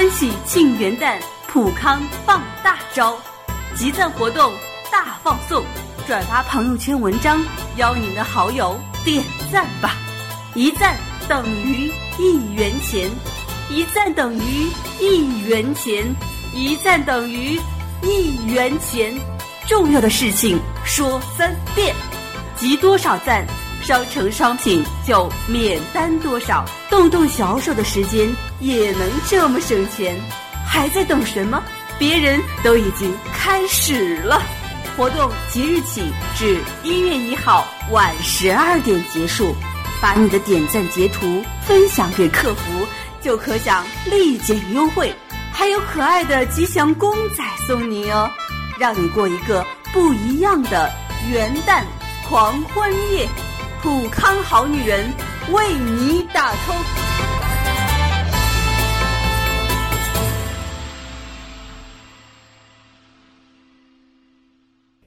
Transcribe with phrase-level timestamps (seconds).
[0.00, 3.18] 欢喜庆元旦，普康放大招，
[3.74, 4.50] 集赞活动
[4.90, 5.62] 大放送，
[6.06, 7.38] 转发朋友圈文章，
[7.76, 9.98] 邀您的好友点赞吧，
[10.54, 10.96] 一赞
[11.28, 13.10] 等于一元钱，
[13.68, 16.02] 一赞等于一元钱，
[16.54, 17.60] 一赞等于
[18.00, 19.14] 一元钱。
[19.68, 21.94] 重要的事情说三遍，
[22.56, 23.46] 集多少赞，
[23.82, 28.28] 商城商品就免单多少，动动小手的时间
[28.60, 30.20] 也能这么省钱，
[30.66, 31.62] 还在等什么？
[31.98, 34.40] 别人都已经开始了，
[34.96, 39.54] 活动即日起至一月一号晚十二点结束，
[40.00, 42.86] 把你的点赞截图分享给客服，
[43.20, 45.14] 就可享立减优惠，
[45.52, 48.30] 还有可爱的吉祥公仔送你哦。
[48.78, 49.62] 让你过一个
[49.92, 50.90] 不一样的
[51.30, 51.82] 元旦
[52.26, 53.28] 狂欢夜，
[53.82, 55.10] 普康好女人
[55.50, 56.84] 为你打 call。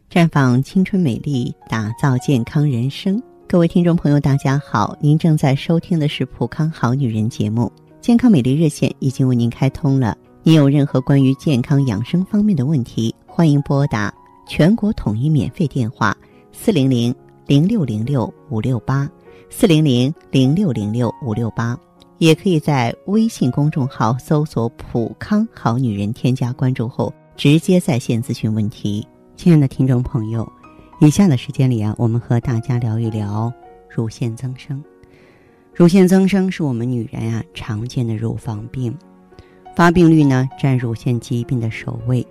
[0.09, 3.21] 绽放青春美丽，打造健康人生。
[3.47, 10.17] 各位听众朋友，大家好，您正在收听的是普康好女人节目，健康美丽热线已经为您开通了。
[10.41, 13.13] 您有任何关于健康养生方面的问题？
[13.27, 14.11] 欢迎拨打
[14.47, 16.17] 全国统一免费电话
[16.51, 17.13] 四零零
[17.45, 19.09] 零六零六五六八
[19.49, 21.77] 四零零零六零六五六八，
[22.17, 29.05] 也可以在微信公众号搜索“普康好女人”，添加关注后直接在线咨询问题。
[29.35, 30.49] 亲爱的听众朋友，
[31.01, 33.51] 以下的时间里啊，我们和大家聊一聊
[33.89, 34.81] 乳腺增生。
[35.73, 38.95] 乳腺增生是我们女人啊常见的乳房病，
[39.75, 42.25] 发病率呢占乳腺疾病的首位。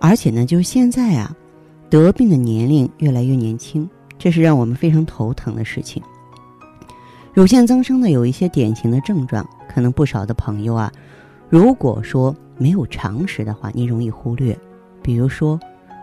[0.00, 1.36] 而且呢，就是现在啊，
[1.90, 3.88] 得病的年龄越来越年轻，
[4.18, 6.02] 这是让我们非常头疼的事情。
[7.32, 10.92] 乳腺增生呢，有一些典型的症状，可能不少的朋友啊，
[11.48, 14.56] 如果说没有常识的话，你容易忽略。
[15.02, 15.58] 比如说，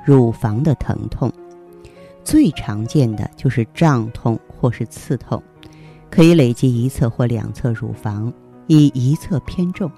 [0.05, 1.31] 乳房的疼痛，
[2.23, 5.41] 最常见的就是胀痛或是刺痛，
[6.09, 8.31] 可以累积一侧或两侧乳房，
[8.67, 9.89] 以一侧偏重。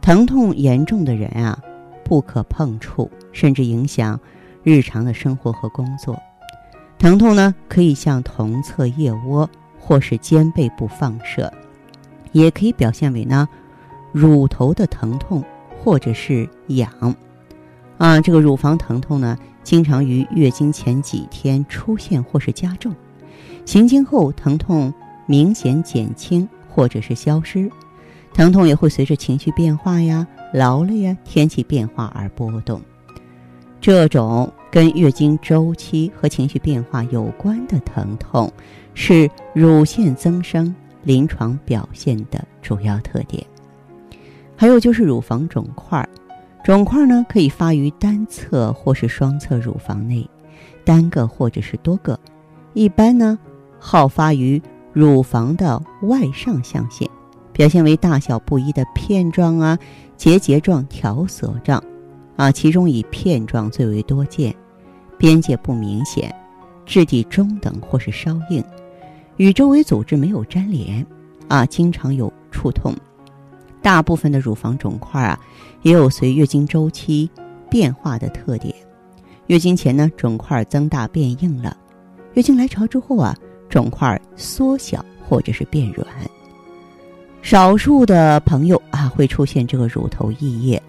[0.00, 1.58] 疼痛严重的人啊。
[2.04, 4.20] 不可碰触，甚至影响
[4.62, 6.20] 日常的生活和工作。
[7.02, 11.52] 疼痛呢，可以向同侧腋窝或是肩背部放射，
[12.30, 13.48] 也可以表现为呢
[14.12, 15.42] 乳头的疼痛
[15.76, 17.12] 或者是痒。
[17.98, 22.94] 啊，这个乳房疼痛呢，经常于月经前几天出现或是加重，
[23.64, 24.94] 行经后疼痛
[25.26, 27.68] 明显减轻或者是消失。
[28.32, 30.24] 疼痛也会随着情绪变化呀、
[30.54, 32.80] 劳累呀、天气变化而波动。
[33.82, 38.48] 这种跟月经周期和情绪变化有关的疼痛，
[38.94, 40.72] 是乳腺增生
[41.02, 43.44] 临床表现的主要特点。
[44.54, 46.08] 还有就是乳房肿块，
[46.62, 50.30] 肿块呢可以发于单侧或是双侧乳房内，
[50.84, 52.16] 单个或者是多个，
[52.74, 53.36] 一般呢
[53.80, 54.62] 好发于
[54.92, 57.10] 乳房的外上象限。
[57.52, 59.76] 表现为大小不一的片状啊、
[60.16, 61.82] 结节状、条索状，
[62.42, 64.52] 啊，其中以片状最为多见，
[65.16, 66.34] 边界不明显，
[66.84, 68.64] 质地中等或是稍硬，
[69.36, 71.06] 与周围组织没有粘连，
[71.46, 72.92] 啊，经常有触痛。
[73.80, 75.38] 大部分的乳房肿块啊，
[75.82, 77.30] 也有随月经周期
[77.70, 78.74] 变化的特点。
[79.46, 81.70] 月经前呢，肿块增大变硬了；
[82.34, 83.36] 月经来潮之后啊，
[83.68, 86.04] 肿块缩小或者是变软。
[87.40, 90.82] 少数的朋友啊会出现这个乳头溢液，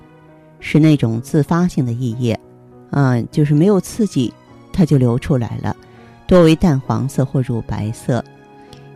[0.63, 2.39] 是那种自发性的溢液，
[2.89, 4.33] 啊，就是没有刺激，
[4.71, 5.75] 它就流出来了，
[6.25, 8.23] 多为淡黄色或乳白色。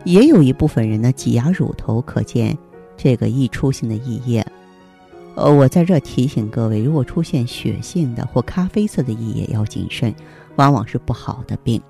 [0.04, 2.56] 也有一部分人呢挤压乳头，可见
[2.96, 4.44] 这个溢出性的溢液。
[5.34, 10.12] 呃，我在这提醒各位，如果出现血性的或咖啡色的溢液，要谨慎，
[10.56, 11.80] 往往是不好的病。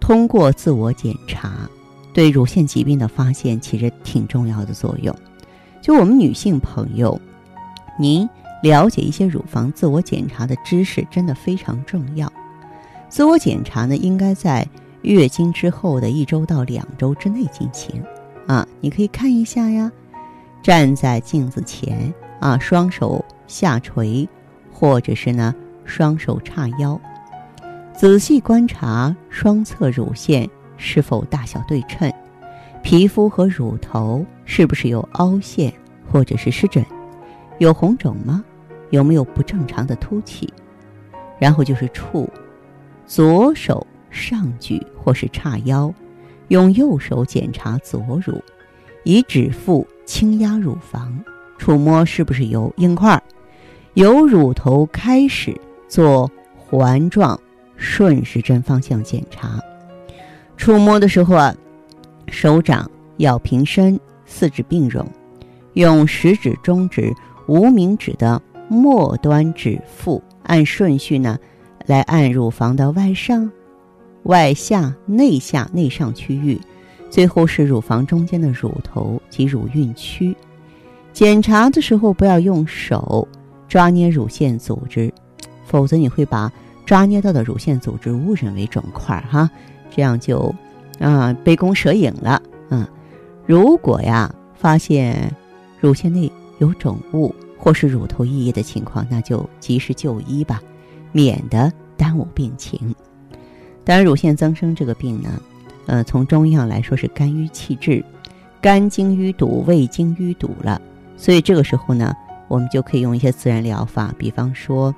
[0.00, 1.68] 通过自我检查。
[2.14, 5.14] 对乳腺疾病的发现其实挺重要的作用。
[5.82, 7.20] 就我们女性朋友，
[8.00, 8.26] 您
[8.66, 12.30] 了解一些乳房自我检查的知识真的非常重要。
[13.08, 14.66] 自我检查呢，应该在
[15.02, 18.02] 月经之后的一周到两周之内进行。
[18.46, 19.90] 啊，你可以看一下呀，
[20.62, 24.28] 站在镜子前啊，双手下垂，
[24.72, 25.54] 或者是呢
[25.84, 27.00] 双手叉腰，
[27.94, 30.48] 仔细观察双侧乳腺。
[30.78, 32.12] 是否大小对称？
[32.82, 35.72] 皮肤和乳头是不是有凹陷
[36.12, 36.84] 或者是湿疹？
[37.58, 38.44] 有红肿吗？
[38.90, 40.52] 有没有不正常的凸起？
[41.38, 42.28] 然后就是触，
[43.06, 45.92] 左手上举或是叉腰，
[46.48, 48.42] 用右手检查左乳，
[49.04, 51.18] 以指腹轻压乳房，
[51.58, 53.22] 触摸是不是有硬块？
[53.94, 55.58] 由乳头开始
[55.88, 57.38] 做环状
[57.76, 59.60] 顺时针方向检查。
[60.56, 61.54] 触摸的时候啊，
[62.28, 65.06] 手掌要平伸，四指并拢，
[65.74, 67.12] 用食指、中指、
[67.46, 71.38] 无名指的末端指腹按顺序呢，
[71.86, 73.50] 来按乳房的外上、
[74.24, 76.60] 外下、内下、内上区域，
[77.08, 80.36] 最后是乳房中间的乳头及乳晕区。
[81.12, 83.26] 检查的时候不要用手
[83.68, 85.12] 抓捏乳腺组织，
[85.64, 86.52] 否则你会把
[86.84, 89.50] 抓捏到的乳腺组织误认为肿块哈。
[89.90, 90.54] 这样就，
[90.98, 92.42] 啊，杯弓蛇影了。
[92.68, 92.88] 啊，
[93.46, 95.32] 如果呀发现
[95.80, 97.34] 乳腺内有肿物
[97.66, 100.62] 或是乳头溢液的情况，那就及时就医吧，
[101.10, 102.94] 免得耽误病情。
[103.82, 105.28] 当然，乳腺增生这个病呢，
[105.86, 108.04] 呃，从中医上来说是肝郁气滞，
[108.60, 110.80] 肝经淤堵，胃经淤堵了，
[111.16, 112.14] 所以这个时候呢，
[112.46, 114.94] 我们就可以用一些自然疗法，比方说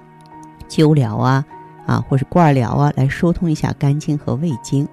[0.68, 1.42] 灸疗啊。
[1.86, 4.86] 啊，或是罐疗啊，来疏通一下肝经和胃经，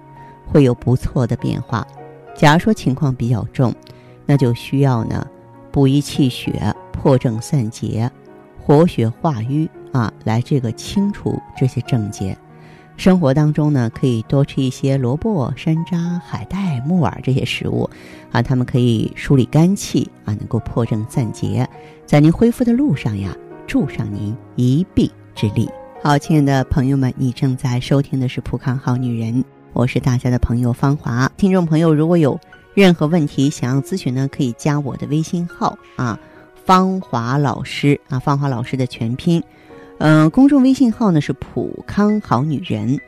[0.46, 1.86] 会有不错的变化。
[2.34, 3.70] 假如说情况比较重，
[4.24, 5.26] 那就需要呢
[5.70, 8.10] 补益气血、破症散结、
[8.60, 12.36] 活血化瘀啊，来这个清除这些症结。
[12.96, 17.88] 生活当中呢，可以多吃一些萝卜、山楂、海带、木耳这些食物
[18.32, 21.68] 啊，它们可以梳理肝气啊，能够破症散结，
[22.06, 25.68] 在您恢复的路上呀，助上您一臂之力。
[26.02, 29.42] 好，亲爱的朋友们，你正在收听的是《浦康好女人》，
[29.74, 31.30] 我是大家的朋友芳华。
[31.36, 32.40] 听众朋友，如果有
[32.74, 36.18] 任何问题想要咨询呢，可以加我的微信号啊，
[36.66, 39.40] 芳华老师啊，芳华老师的全拼。
[39.98, 42.98] 嗯，公众微信号呢是“普康好女人”，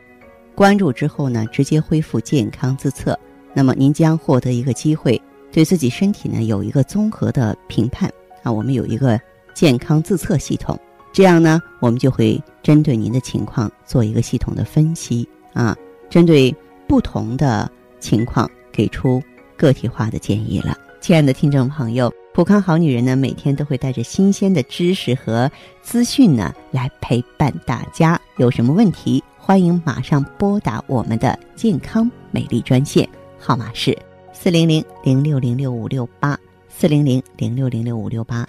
[0.54, 3.18] 关注之后呢，直接恢复健康自测，
[3.52, 5.20] 那么您将获得一个机会，
[5.50, 8.08] 对自己身体呢有一个综合的评判
[8.44, 8.52] 啊。
[8.52, 9.20] 我们有一个
[9.54, 10.78] 健康自测系统。
[11.12, 15.76] 这样呢，我们就会针对您的情况做一个系统的分析啊，
[16.08, 16.54] 针对
[16.86, 17.68] 不同的
[17.98, 19.20] 情况给出
[19.56, 20.78] 个体化的建议了。
[21.00, 25.50] 亲爱的听众朋友，普康好女人呢，每天都会带着新鲜的知识和
[25.82, 28.16] 资讯呢来陪伴大家。
[28.36, 33.08] 有什么问题，欢迎马上拨打我们的健康美丽专线，
[33.40, 33.98] 号码是
[34.32, 36.38] 四零零零六零六五六八
[36.68, 38.48] 四零零零六零六五六八。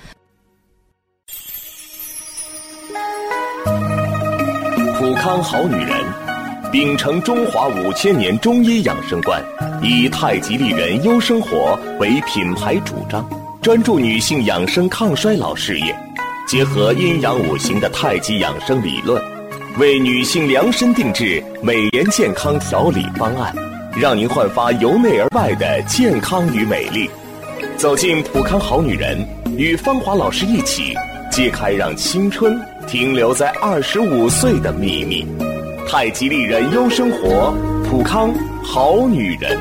[5.00, 6.00] 普康好女人，
[6.72, 9.44] 秉承中华五千年中医养生观，
[9.82, 13.28] 以太极丽人优生活为品牌主张，
[13.62, 15.94] 专注女性养生抗衰老事业，
[16.48, 19.22] 结合阴阳五行的太极养生理论，
[19.78, 23.54] 为女性量身定制美颜健康调理方案，
[23.98, 27.10] 让您焕发由内而外的健康与美丽。
[27.76, 29.28] 走进普康好女人，
[29.58, 30.94] 与芳华老师一起
[31.30, 32.60] 揭开让青春。
[32.88, 35.24] 停留在二十五岁的秘密，
[35.88, 37.54] 太极丽人优生活，
[37.88, 38.34] 普康
[38.64, 39.56] 好女人。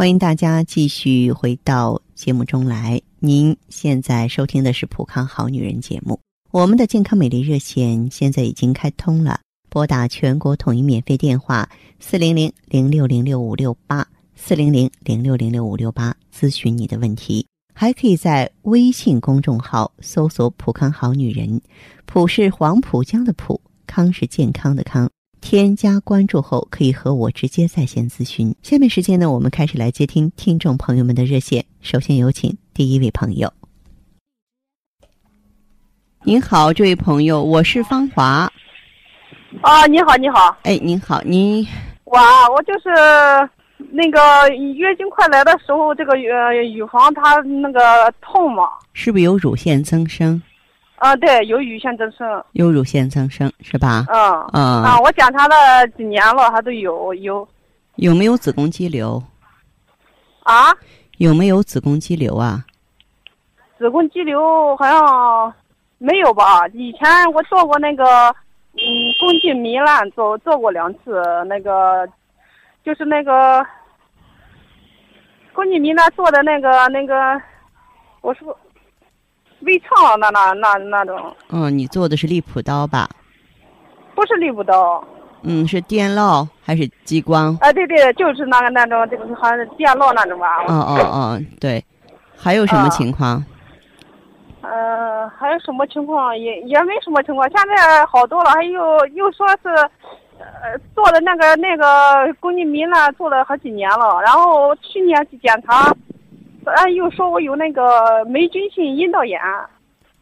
[0.00, 3.02] 欢迎大家继续回到节目中来。
[3.18, 6.18] 您现在收听的是普康好女人节目。
[6.52, 11.68] 我们的健康美丽热线现在已经开通了，拨打全国统一免费电话
[11.98, 17.46] 四零零零六零六五六八四零零零六零六五六八咨询你的问题。
[17.74, 21.60] 还可以在微信公众号搜索“浦康好女人”，
[22.06, 25.10] 浦是黄浦江的浦，康是健康的康。
[25.40, 28.54] 添加关注后，可以和我直接在线咨询。
[28.62, 31.64] 下面时间呢，我们开始来接听听众朋友们的热线。
[31.80, 33.52] 首先有请第一位朋友。
[36.22, 38.50] 您好，这位朋友，我是芳华。
[39.62, 40.56] 啊，你好，你好。
[40.62, 41.66] 哎，您好，您。
[42.04, 43.50] 哇，我就是。
[43.92, 44.20] 那个
[44.76, 47.80] 月经快来的时候，这个呃乳房它那个
[48.20, 48.64] 痛嘛？
[48.92, 50.40] 是不是有乳腺增生？
[51.00, 52.44] 啊，对，有乳腺增生。
[52.52, 54.04] 有乳腺增生是吧？
[54.08, 54.20] 嗯
[54.52, 57.46] 嗯啊，我检查了几年了，还都有有。
[57.96, 59.22] 有没有子宫肌瘤？
[60.42, 60.72] 啊？
[61.18, 62.64] 有没有子宫肌瘤啊？
[63.78, 65.54] 子宫肌瘤好像
[65.98, 66.68] 没有吧？
[66.68, 68.04] 以前我做过那个
[68.74, 68.84] 嗯
[69.18, 72.06] 宫颈糜烂，做做过两次那个。
[72.82, 73.62] 就是那个
[75.52, 77.38] 宫颈糜烂做的那个那个，
[78.22, 78.58] 我说
[79.60, 81.34] 微创那那那那种。
[81.50, 83.08] 嗯，你做的是利普刀吧？
[84.14, 85.02] 不是利普刀。
[85.42, 87.56] 嗯，是电烙还是激光？
[87.60, 90.46] 啊，对对，就是那个那种，这个好像是电烙那种吧。
[90.66, 91.84] 哦哦哦，对。
[92.36, 93.44] 还有什么情况？
[94.62, 96.36] 呃，还有什么情况？
[96.36, 97.48] 也也没什么情况。
[97.50, 99.90] 现在好多了，还有又说是。
[100.42, 101.84] 呃，做的那个那个
[102.40, 105.94] 宫颈糜烂做了好几年了，然后去年去检查，
[106.64, 109.40] 啊又说我有那个霉菌性阴道炎。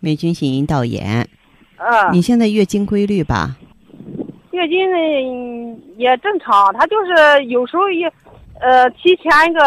[0.00, 1.28] 霉菌性阴道炎。
[1.76, 2.12] 嗯。
[2.12, 3.56] 你现在月经规律吧？
[4.50, 8.12] 月经呢也正常，它就是有时候也，
[8.60, 9.60] 呃，提前一个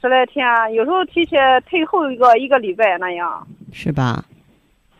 [0.00, 3.46] 十来天，有时候提前退后一个一个礼拜那样。
[3.72, 4.24] 是吧？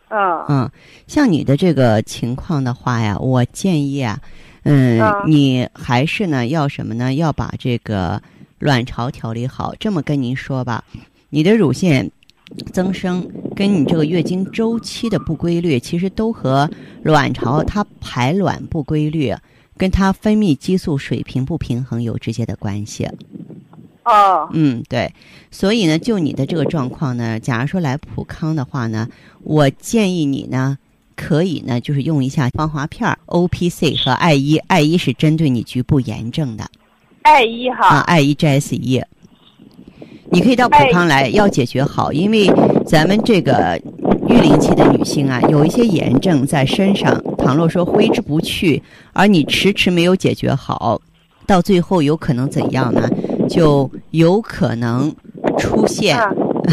[0.08, 0.44] 嗯。
[0.48, 0.70] 嗯，
[1.06, 4.18] 像你的这个情况的话呀，我建议啊，
[4.64, 7.14] 嗯，你还是呢要什么呢？
[7.14, 8.20] 要把这个
[8.58, 9.74] 卵巢调理好。
[9.80, 10.84] 这么跟您说吧，
[11.30, 12.10] 你的乳腺
[12.72, 16.68] 增生跟你这个月经周期的不规律，其实都和
[17.04, 19.32] 卵巢它排卵不规律，
[19.76, 23.08] 跟它分泌激素水平不平衡有直接的关系。
[24.04, 24.48] 哦。
[24.52, 25.12] 嗯，对。
[25.52, 29.08] 所以呢，就你的这个状况呢，假如说来普康的话呢，
[29.44, 30.76] 我建议你呢，
[31.14, 36.68] 可以呢，就是用一下芳华片 O P C 和 I 一，I 一是针对你局部炎症的。
[37.22, 37.86] I 一哈。
[37.86, 39.00] 啊，I 一 G S 一。
[40.32, 42.50] 你可以到普康来，要解决好，因为
[42.86, 43.80] 咱们这个
[44.28, 48.80] 育龄期的女性啊，有一些炎症在身上，倘若说挥之不去，
[49.12, 51.00] 而你迟迟没有解决好，
[51.46, 53.08] 到最后有可能怎样呢？
[53.48, 55.12] 就有可能
[55.58, 56.16] 出现，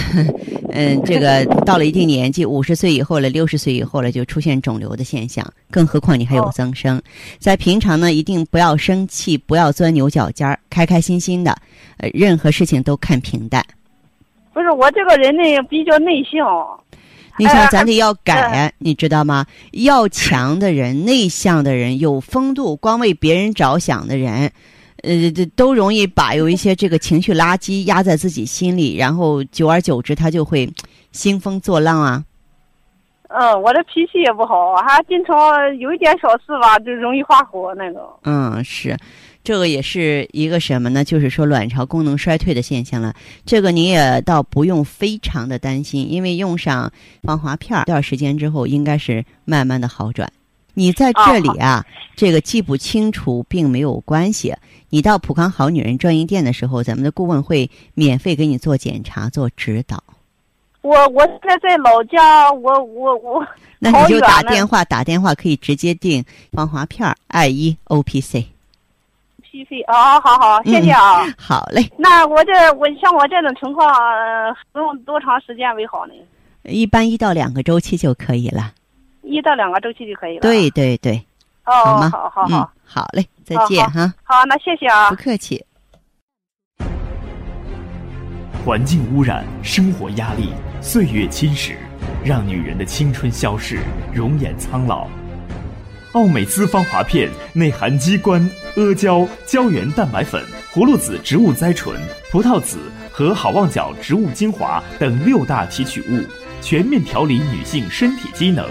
[0.71, 5.45] 嗯，这个到了一定年纪，五十岁以后了，六十岁以后了，就出现肿瘤的现象。
[5.71, 7.01] 更何况你还有增生，
[7.39, 11.55] 在平常呢，一定不要生气，不要钻牛角尖儿，开开心心的，
[11.97, 13.65] 呃，任何事情都看平淡。
[14.53, 16.45] 不是我这个人呢，比较内向。
[17.39, 19.45] 内向咱得要改，你知道吗？
[19.73, 24.51] 要强的人，内向的人，有风度，光为别人着想的人。
[25.03, 30.71] 呃，这都容易把有一些这个情绪垃圾压在自己心里，然后久而久之，他就会
[31.11, 32.23] 兴风作浪啊。
[33.29, 38.01] 嗯，我这脾气也不好，还经常有一点小事吧，就容易发火那种。
[38.23, 38.97] 嗯，是，
[39.43, 41.03] 这个也是一个什么呢？
[41.03, 43.13] 就是说卵巢功能衰退的现象了。
[43.45, 46.89] 这个你也倒不用非常的担心，因为用上
[47.23, 50.31] 防滑片儿，一段时间之后，应该是慢慢的好转。
[50.77, 51.83] 你在这里啊，
[52.15, 54.53] 这个记不清楚并没有关系。
[54.89, 60.03] 你到普康好女人专营店的时候，咱们的顾问会免费给你做检查、做指导。
[60.83, 63.43] 我我现在在老家，我我我。
[63.79, 68.45] 那你就打电话，打电话可以直接订防滑片 I 一 O P C。
[69.41, 71.25] P C 啊，好好，谢谢啊。
[71.25, 71.91] 嗯、好嘞。
[71.97, 73.91] 那我这我像我这种情况，
[74.75, 76.13] 用多长时间为好呢？
[76.61, 78.73] 一般一到两个周期就可以了。
[79.27, 80.41] 一到两个周期就可以了。
[80.41, 81.21] 对对对。
[81.65, 82.09] 哦，好吗？
[82.09, 84.13] 好好好、嗯，好嘞，再见哈。
[84.23, 85.09] 好，那谢谢啊。
[85.09, 85.63] 不客气。
[88.63, 91.75] 环境污染、生活压力、岁月侵蚀，
[92.23, 93.79] 让女人的青春消逝，
[94.13, 95.07] 容颜苍老。
[96.13, 98.41] 奥美姿芳华片内含鸡冠、
[98.75, 100.43] 阿胶、胶原蛋白粉、
[100.73, 101.95] 葫芦籽植物甾醇、
[102.31, 102.77] 葡萄籽
[103.11, 106.23] 和好望角植物精华等六大提取物，
[106.61, 108.65] 全面调理女性身体机能。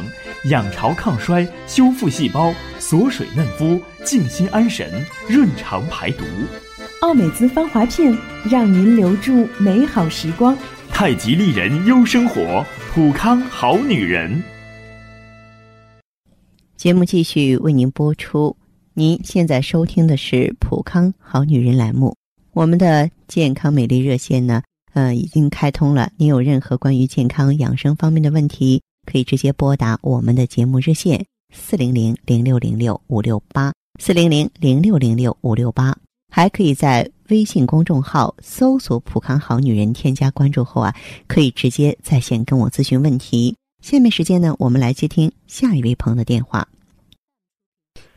[0.49, 6.25] 养巢抗衰，修复细胞，锁水嫩肤，静心安神，润肠排毒。
[7.01, 8.17] 奥美姿芳华片
[8.49, 10.57] 让您留住美好时光。
[10.89, 14.41] 太极丽人优生活，普康好女人。
[16.77, 18.57] 节目继续为您播出。
[18.95, 22.15] 您现在收听的是普康好女人栏目。
[22.53, 24.63] 我们的健康美丽热线呢，
[24.95, 26.13] 呃，已经开通了。
[26.17, 28.81] 您有任何关于健康养生方面的问题？
[29.07, 35.97] 可以直接拨打我们的节目热线四零零零六零六五六八四零零零六零六五六八，
[36.31, 40.95] 还可以在微信公众号搜索“普康好女人”，添加关注后啊，
[41.27, 43.57] 可以直接在线跟我咨询问题。
[43.81, 46.67] 下面时间呢，我们来接听下一位朋友的电话。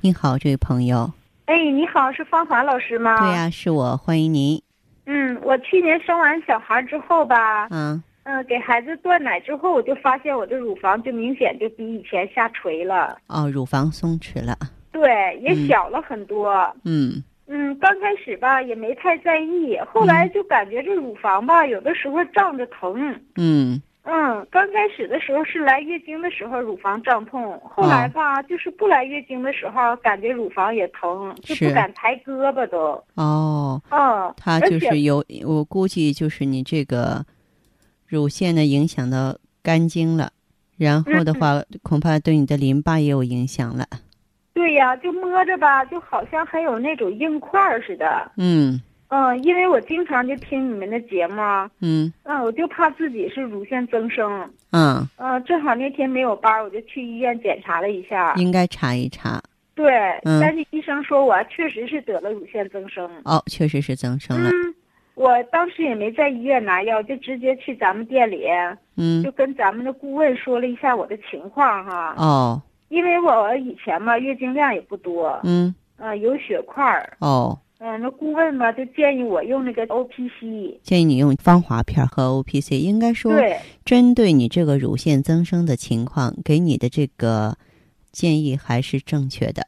[0.02, 1.12] 你好，这位朋友。
[1.46, 3.18] 哎，你好，是芳华老师吗？
[3.20, 4.62] 对呀、啊，是我，欢迎您。
[5.06, 8.02] 嗯，我去年生完小孩之后吧，嗯。
[8.30, 13.18] 嗯，给孩子断奶之后，我就发现我的乳房就明显就比以前下垂了。
[13.26, 14.56] 哦，乳房松弛了。
[14.92, 16.54] 对，也小了很多。
[16.86, 17.24] 嗯。
[17.48, 23.20] 嗯，刚开始吧也没太在意，后来就感觉这乳房吧，有的时候胀着疼。
[23.36, 23.82] 嗯。
[24.04, 33.04] 嗯，刚开始的时候是来月经的时候乳房胀痛，后来吧、哦、就是不来月经的时候，感觉乳房也疼，就不敢抬胳膊都。
[33.16, 33.82] 哦。
[33.90, 34.32] 嗯。
[34.38, 37.26] 它就是有，我估计就是你这个。
[38.10, 40.32] 乳腺呢影响到肝经了，
[40.78, 43.86] 然后的话、嗯、恐怕对你的淋巴也有影响了。
[44.52, 48.32] 对呀，就摸着吧，就好像还有那种硬块似的。
[48.38, 51.42] 嗯嗯，因为我经常就听你们的节目。
[51.82, 54.52] 嗯嗯，我就怕自己是乳腺增生。
[54.72, 58.34] 嗯嗯，正好那天没有班，我就去医院检查了一下。
[58.36, 59.42] 应该查一查。
[59.76, 63.10] 对，嗯但是医生说我确实是得了乳腺增生。
[63.24, 64.50] 哦，确实是增生了。
[64.50, 64.76] 嗯，
[65.20, 68.46] 我当时也没在医院拿药，就直接去咱们店里，
[68.96, 72.16] 嗯就跟咱们的顾问说了一下我的情况哈。
[72.18, 80.80] 哦因为我以前嘛月经量也不多，嗯呃有血块儿，哦，嗯、那顾问嘛就建议我用那个 O P C。
[80.82, 82.78] 建议你用芳华片和 O P C。
[82.78, 87.58] 应该说，对，针对你这个乳腺增生的情况，给你的这个
[88.12, 89.62] 建议还是正确的。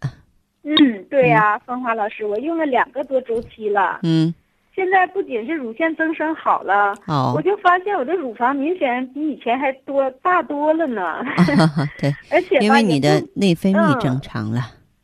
[0.64, 4.34] 嗯，对呀、芳华老师，我用了两个多周期了，嗯，
[4.82, 11.24] 现在不仅是乳腺增生好了，哦我，就发现我的乳房明显比以前还多大多了呢，
[12.02, 14.60] 对， 而且吧因为你的内分泌嗯正常了。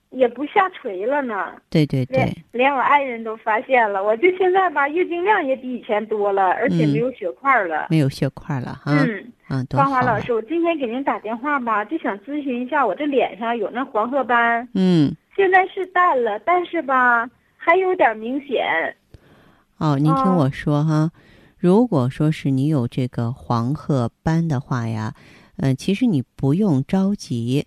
[0.09, 1.51] 也不下垂了呢。
[1.69, 7.87] 对对对，连我爱人都发现了，我就现在吧，月经量也比以前多了，而且嗯没有血块了。
[7.91, 8.91] 没有血块了哈。
[8.93, 9.91] 嗯，嗯，芳。
[9.91, 18.95] 华老师，我今天给您打电话吧，就想咨询一下，我这脸上有那黄褐斑，嗯，现在是淡了，但是吧还有点明显。
[19.77, 21.11] 哦，您听哦我说哈，
[21.57, 25.13] 如果说是你有这个黄褐斑的话呀，
[25.57, 27.65] 嗯、其实你不用着急，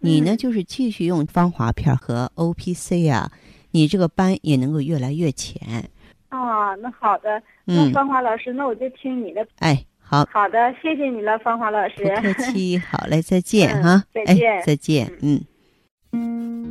[0.00, 3.30] 你呢嗯就是继续用芳华片和 O P C 啊，
[3.72, 5.88] 你这个斑也能够越来越浅。
[6.28, 9.46] 啊，那好的，那嗯，芳华老师，那我就听你的。
[9.58, 12.04] 哎，好，好的，谢谢你了，芳华老师。
[12.16, 15.40] 不客气，好嘞，再 见嗯哈，哎再见，再见，嗯。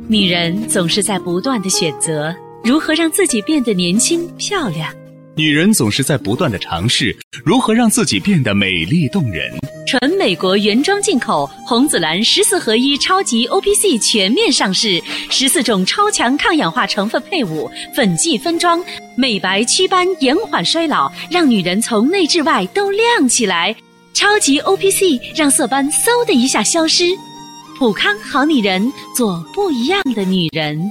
[0.08, 2.34] 女人总是在不断的选择
[2.64, 4.92] 如何让自己变得年轻漂亮。
[5.34, 9.56] 女人总是在不断的尝试如何让自己变得美丽动人。
[9.86, 15.00] 纯美国原装进口红紫蓝十四合一超级 O P C 全面上市，
[15.30, 18.84] 十四种超强抗氧化成分配伍，粉剂分装，
[19.16, 23.74] 美白祛斑，延缓衰老，让女人从内至外都亮起来。
[24.12, 27.04] 超级 O P C 让色斑嗖的一下消失。
[27.78, 30.90] 普康好女人，做不一样的女人。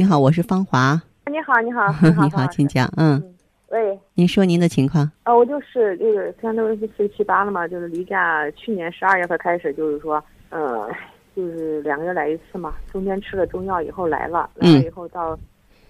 [0.00, 0.98] 你好，我是芳华。
[1.30, 2.90] 你好，你好， 你好，好，请讲。
[2.96, 3.22] 嗯，
[3.68, 5.12] 喂，您说您的情况。
[5.24, 10.88] 呃，我就是就是现在都是四十七八了嘛，就是离家去年十二月份开始，就是说，呃，
[11.36, 15.38] 就是两个月来一次嘛，中间吃了中药以后来了，来了以后到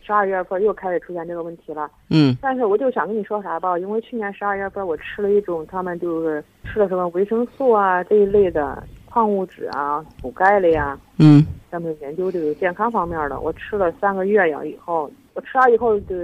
[0.03, 1.88] 十二月份又开始出现这个问题了。
[2.09, 11.44] 嗯但是我就想跟你说啥吧，因为去年十二月份我吃了一种他们就是吃了什么维生素啊这一类的矿物质啊、补钙类呀、嗯。
[11.70, 16.16] 咱们研究这个健康方面的，我吃了三个月呀，以后我吃完以后就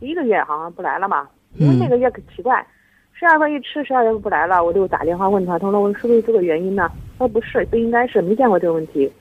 [0.00, 2.66] 第一个月好像不来了嘛，因为那个月可奇怪，
[3.12, 6.90] 十二份一吃，十二月份不来了，我就打电话问他，他说我是不是这个原因呢？
[7.18, 9.12] 他说不是，不应该是，没见过这个问题，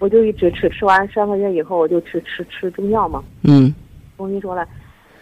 [0.00, 3.72] 我就一直吃，吃完三个月以后我就吃吃吃中药嘛，嗯。
[4.16, 4.66] 中医说了，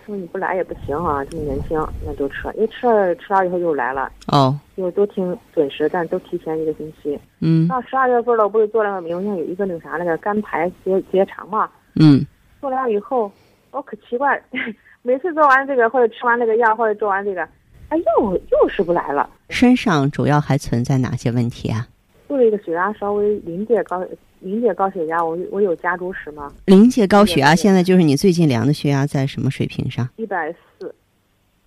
[0.09, 7.19] 说你不来也不行啊，这么年轻，那就吃，因为吃了吃了以后又来了，哦就都挺准时，但都提前一个星期。
[7.41, 12.27] 嗯到十二月份了，我不是做了个明星有一个那个啥那个肝排结结肠嘛，嗯
[12.61, 13.31] 做了以后，
[13.71, 14.43] 我可奇怪，
[15.03, 17.47] 每次做完这个或者吃完那个药或者做完这个，
[17.91, 21.87] 哎又又是不来了，身上主要还存在哪些问题啊？
[22.29, 24.03] 就是一个血压稍微临界高
[24.41, 26.53] 临界高血压，我我有家族史吗？
[26.67, 30.09] 临界高血压，对现在就是你最近量的血压在什么水平上？
[30.17, 30.95] 一百四，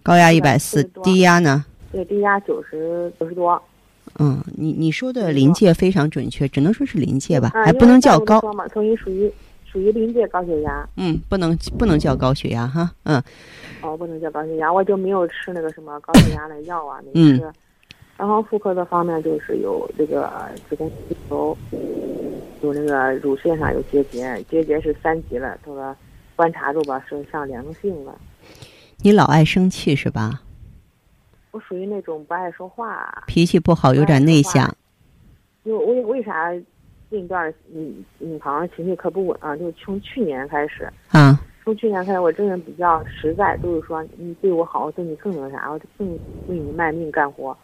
[0.03, 1.65] 高压一百四，140多低压呢？
[1.91, 3.61] 对，低压九十九十多，
[4.19, 8.39] 嗯，你你说的临界非常准确，只能说是临界吧，嗯，还不能叫高。
[8.39, 9.31] 说嘛，属于属于
[9.65, 12.89] 属于临界高血压，嗯，不能不能叫高血压哈。
[13.03, 13.21] 嗯
[13.81, 17.51] 哦，不能叫高血压，我就没有吃那个什么高血压的药啊，没嗯吃。
[18.21, 20.31] 然后妇科的方面就是有这个
[20.69, 21.57] 子宫肌瘤，
[22.61, 25.97] 有那个乳腺上有结节，结节是三级了，他说
[26.35, 28.15] 观察住吧是上良性了。
[28.97, 30.43] 你老爱生气是吧？
[31.49, 34.71] 我属于那种不爱说话，脾气不好，有点内向。
[35.65, 36.53] 就为为为啥
[37.09, 39.57] 近段儿嗯嗯好像情绪可不稳啊？
[39.57, 41.41] 就是从去年开始，啊。
[41.63, 46.07] 从去年开始我这人比较实在，就是说你对我好，我对你更那啥，我就更
[46.45, 47.57] 为你卖命干活。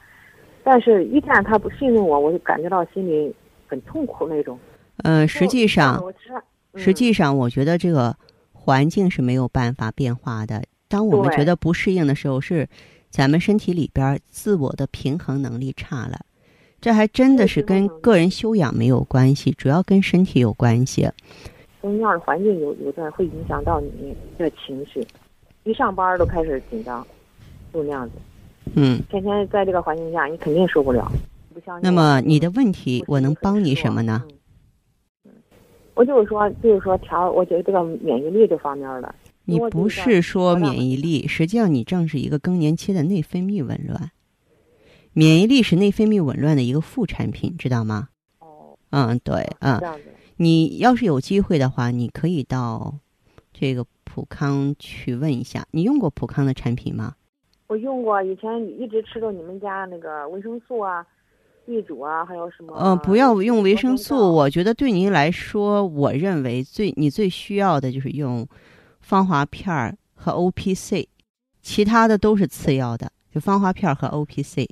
[0.70, 3.34] 但是，一旦他不信任我，我就感觉到心里
[3.68, 4.60] 很痛苦那种。
[4.98, 6.34] 嗯、呃，实际上，实
[6.74, 8.14] 嗯、实际上，我觉得这个
[8.52, 10.62] 环境是没有办法变化的。
[10.90, 12.68] 当我们觉得不适应的时候，是
[13.10, 16.20] 咱们身体里边自我的平衡能力差了。
[16.82, 21.10] 这还真的是跟个人修养没有关系，主要跟身体有关系。
[21.80, 25.08] 那样的环境有有的会影响到你的情绪，
[25.64, 27.08] 一上班都开始紧张，
[27.72, 28.16] 就那样子。
[28.76, 31.12] 嗯，天天在这个环境下，你肯定受不了。
[31.82, 34.24] 那么你的问题，我能帮你什么呢？
[35.26, 35.32] 嗯，
[35.96, 39.16] 我就是说，就是说调，我觉得这个免疫力这方面的。
[39.46, 44.12] 你不是说免疫力，实际上你正是一个更年期的内分泌紊乱。
[45.14, 48.10] 免疫力是内分泌紊乱的一个副产品，知道吗？
[48.40, 48.78] 哦。
[48.92, 49.82] 嗯，对，嗯。
[50.36, 52.94] 你要是有机会的话，你可以到
[53.52, 55.66] 这个普康去问一下。
[55.72, 57.16] 你用过普康的产品吗？
[57.68, 61.06] 我用过，以前一直吃着你们家那个维生素啊、
[61.66, 62.74] 地主啊，还有什么？
[62.80, 64.34] 嗯，不要用维生素。
[64.34, 68.48] 我觉得对您来说，我认为最你最需要的就是用
[69.02, 71.10] 芳华片儿和 O P C，
[71.62, 73.12] 其他的都是次要的。
[73.34, 74.66] 就芳华片儿和 O P C，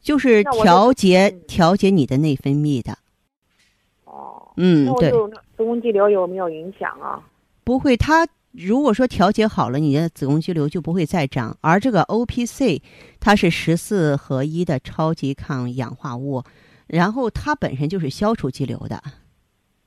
[0.00, 2.98] 就是调节调节你的内分泌的。
[4.04, 7.24] 哦嗯，对，子宫肌瘤有没有影响啊？
[7.64, 11.56] 不会，它如果说调节好了，你的子宫肌瘤就不会再长。
[11.60, 12.80] 而这个 O P C，
[13.20, 16.42] 它是十四合一的超级抗氧化物，
[16.86, 19.02] 然后它本身就是消除肌瘤的，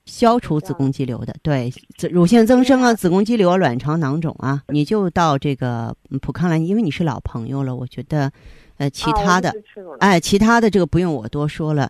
[0.05, 1.35] 消除子宫肌瘤的。
[1.41, 8.31] 对，子乳腺增生啊，子宫肌瘤、啊卵巢囊肿啊，你就到这个普康来，因为你是老朋友了，我觉得，
[8.77, 9.51] 呃，其他的，
[9.99, 11.89] 哎，其他的这个不用我多说了。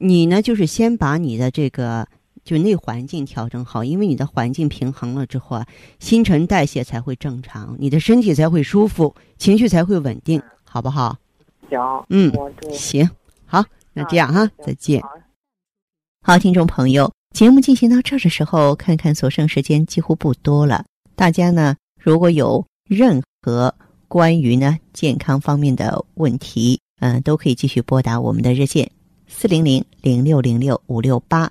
[0.00, 2.06] 你呢，就是先把你的这个。
[2.48, 5.66] 就内环境调整好，因为你的环境平衡了之后啊，
[5.98, 11.18] 新陈代谢才会正常，你的身体才会舒服，情绪才会稳定，好不好？
[11.68, 12.32] 行，嗯，
[12.72, 13.06] 行，
[13.44, 15.02] 好，那这样哈，再见。
[16.22, 20.86] 好，听众朋友，节目进行到这儿的时候，看看所剩时间几乎不多了。
[21.14, 23.74] 大家呢，如果有任何
[24.08, 28.90] 关于呢健康方面的问题，嗯，都可以继续拨打我们的热线
[29.26, 31.50] 四零零零六零六五六八。